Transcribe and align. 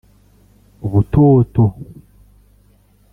Butoto 0.91 1.65